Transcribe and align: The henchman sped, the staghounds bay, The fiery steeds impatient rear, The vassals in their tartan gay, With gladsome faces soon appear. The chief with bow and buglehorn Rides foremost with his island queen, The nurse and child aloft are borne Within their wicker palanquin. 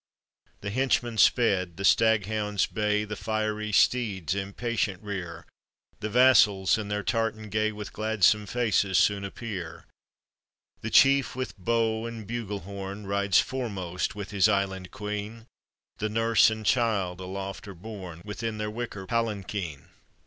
The 0.61 0.71
henchman 0.71 1.19
sped, 1.19 1.77
the 1.77 1.85
staghounds 1.85 2.65
bay, 2.65 3.03
The 3.03 3.15
fiery 3.15 3.71
steeds 3.71 4.33
impatient 4.33 5.03
rear, 5.03 5.45
The 5.99 6.09
vassals 6.09 6.79
in 6.79 6.87
their 6.87 7.03
tartan 7.03 7.49
gay, 7.49 7.71
With 7.71 7.93
gladsome 7.93 8.47
faces 8.47 8.97
soon 8.97 9.23
appear. 9.23 9.85
The 10.81 10.89
chief 10.89 11.35
with 11.35 11.55
bow 11.55 12.07
and 12.07 12.27
buglehorn 12.27 13.05
Rides 13.05 13.39
foremost 13.41 14.15
with 14.15 14.31
his 14.31 14.49
island 14.49 14.89
queen, 14.89 15.45
The 15.99 16.09
nurse 16.09 16.49
and 16.49 16.65
child 16.65 17.21
aloft 17.21 17.67
are 17.67 17.75
borne 17.75 18.23
Within 18.25 18.57
their 18.57 18.71
wicker 18.71 19.05
palanquin. 19.05 19.89